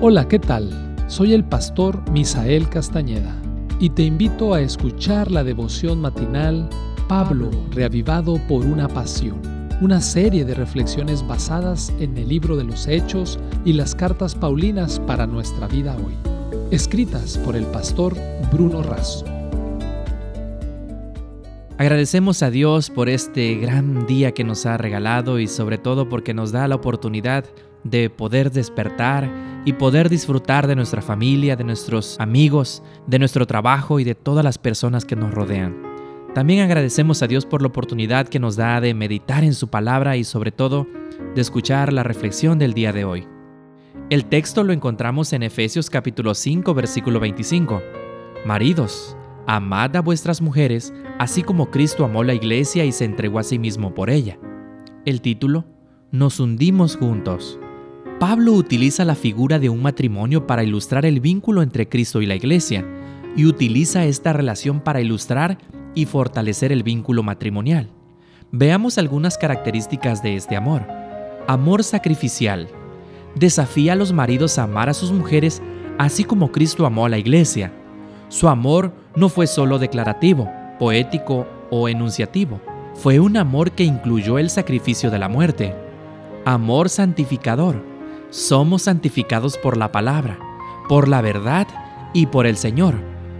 [0.00, 0.70] Hola, ¿qué tal?
[1.06, 3.34] Soy el pastor Misael Castañeda
[3.78, 6.68] y te invito a escuchar la devoción matinal
[7.08, 9.40] Pablo, reavivado por una pasión,
[9.80, 15.00] una serie de reflexiones basadas en el libro de los Hechos y las cartas Paulinas
[15.00, 16.14] para nuestra vida hoy,
[16.70, 18.14] escritas por el pastor
[18.52, 19.24] Bruno Razo.
[21.78, 26.34] Agradecemos a Dios por este gran día que nos ha regalado y sobre todo porque
[26.34, 27.44] nos da la oportunidad
[27.84, 29.30] de poder despertar
[29.64, 34.44] y poder disfrutar de nuestra familia, de nuestros amigos, de nuestro trabajo y de todas
[34.44, 35.94] las personas que nos rodean.
[36.34, 40.16] También agradecemos a Dios por la oportunidad que nos da de meditar en su palabra
[40.16, 40.86] y sobre todo
[41.34, 43.28] de escuchar la reflexión del día de hoy.
[44.10, 47.80] El texto lo encontramos en Efesios capítulo 5 versículo 25.
[48.44, 49.16] Maridos,
[49.46, 53.58] amad a vuestras mujeres, así como Cristo amó la iglesia y se entregó a sí
[53.58, 54.38] mismo por ella.
[55.06, 55.64] El título,
[56.10, 57.58] Nos hundimos juntos.
[58.26, 62.34] Pablo utiliza la figura de un matrimonio para ilustrar el vínculo entre Cristo y la
[62.34, 62.82] Iglesia,
[63.36, 65.58] y utiliza esta relación para ilustrar
[65.94, 67.90] y fortalecer el vínculo matrimonial.
[68.50, 70.86] Veamos algunas características de este amor.
[71.46, 72.68] Amor sacrificial.
[73.34, 75.60] Desafía a los maridos a amar a sus mujeres
[75.98, 77.74] así como Cristo amó a la iglesia.
[78.30, 82.58] Su amor no fue solo declarativo, poético o enunciativo.
[82.94, 85.74] Fue un amor que incluyó el sacrificio de la muerte.
[86.46, 87.92] Amor santificador
[88.34, 90.40] somos santificados por la palabra,
[90.88, 91.68] por la verdad
[92.12, 92.96] y por el Señor,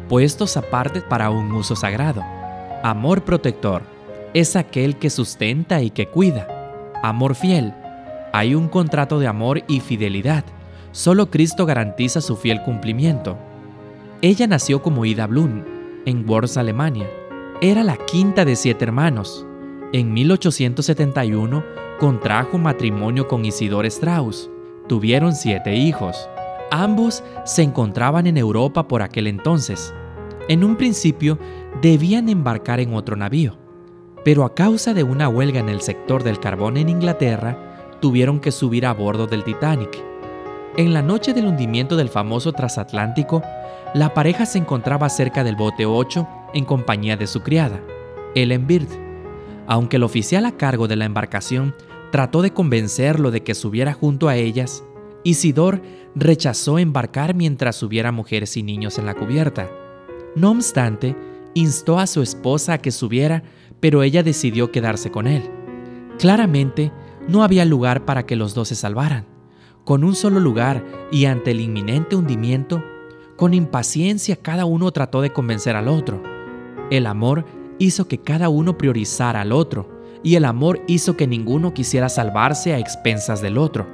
[0.08, 2.22] puestos aparte para un uso sagrado.
[2.84, 3.82] Amor protector
[4.34, 6.46] es aquel que sustenta y que cuida.
[7.02, 7.74] Amor fiel.
[8.32, 10.44] Hay un contrato de amor y fidelidad.
[10.92, 13.36] Solo Cristo garantiza su fiel cumplimiento.
[14.22, 15.64] Ella nació como Ida Blum,
[16.06, 17.10] en Worms, Alemania.
[17.60, 19.44] Era la quinta de siete hermanos.
[19.92, 21.64] En 1871
[21.98, 24.50] contrajo matrimonio con Isidor Strauss
[24.88, 26.28] Tuvieron siete hijos.
[26.70, 29.94] Ambos se encontraban en Europa por aquel entonces.
[30.48, 31.38] En un principio
[31.80, 33.56] debían embarcar en otro navío,
[34.24, 38.52] pero a causa de una huelga en el sector del carbón en Inglaterra, tuvieron que
[38.52, 40.02] subir a bordo del Titanic.
[40.76, 43.42] En la noche del hundimiento del famoso transatlántico,
[43.94, 47.80] la pareja se encontraba cerca del bote 8 en compañía de su criada,
[48.34, 48.88] Ellen Bird.
[49.66, 51.74] Aunque el oficial a cargo de la embarcación
[52.14, 54.84] trató de convencerlo de que subiera junto a ellas,
[55.24, 55.82] Isidor
[56.14, 59.68] rechazó embarcar mientras hubiera mujeres y niños en la cubierta.
[60.36, 61.16] No obstante,
[61.54, 63.42] instó a su esposa a que subiera,
[63.80, 65.42] pero ella decidió quedarse con él.
[66.16, 66.92] Claramente,
[67.26, 69.26] no había lugar para que los dos se salvaran.
[69.82, 72.80] Con un solo lugar y ante el inminente hundimiento,
[73.34, 76.22] con impaciencia cada uno trató de convencer al otro.
[76.92, 77.44] El amor
[77.80, 79.93] hizo que cada uno priorizara al otro,
[80.24, 83.86] y el amor hizo que ninguno quisiera salvarse a expensas del otro.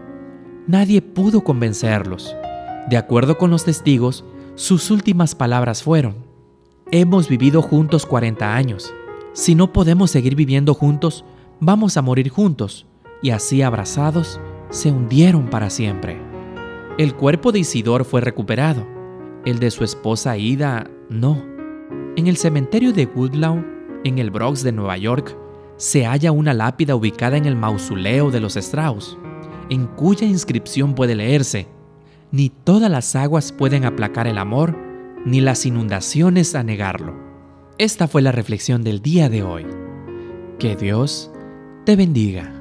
[0.67, 2.35] Nadie pudo convencerlos.
[2.89, 4.25] De acuerdo con los testigos,
[4.55, 6.31] sus últimas palabras fueron,
[6.93, 8.93] Hemos vivido juntos 40 años.
[9.33, 11.25] Si no podemos seguir viviendo juntos,
[11.61, 12.85] vamos a morir juntos.
[13.23, 14.41] Y así abrazados,
[14.71, 16.21] se hundieron para siempre.
[16.99, 18.85] El cuerpo de Isidor fue recuperado.
[19.45, 21.41] El de su esposa Ida, no.
[22.17, 23.65] En el cementerio de Woodlawn,
[24.03, 25.37] en el Bronx de Nueva York,
[25.81, 29.17] se halla una lápida ubicada en el mausoleo de los Strauss,
[29.71, 31.69] en cuya inscripción puede leerse,
[32.31, 34.77] ni todas las aguas pueden aplacar el amor,
[35.25, 37.15] ni las inundaciones anegarlo.
[37.79, 39.67] Esta fue la reflexión del día de hoy.
[40.59, 41.31] Que Dios
[41.87, 42.61] te bendiga.